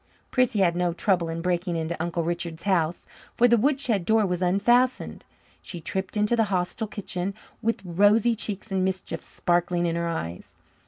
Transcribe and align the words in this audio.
Prissy 0.31 0.61
had 0.61 0.75
no 0.75 0.93
trouble 0.93 1.29
in 1.29 1.43
breaking 1.43 1.75
into 1.75 1.95
Uncle 2.01 2.23
Richard's 2.23 2.63
house, 2.63 3.05
for 3.35 3.47
the 3.47 3.55
woodshed 3.55 4.03
door 4.03 4.25
was 4.25 4.41
unfastened. 4.41 5.23
She 5.61 5.79
tripped 5.79 6.17
into 6.17 6.35
the 6.35 6.45
hostile 6.45 6.87
kitchen 6.87 7.35
with 7.61 7.85
rosy 7.85 8.33
cheeks 8.33 8.71
and 8.71 8.83
mischief 8.83 9.21
sparkling 9.21 9.85
in 9.85 9.95
her 9.95 10.07
eyes. 10.07 10.55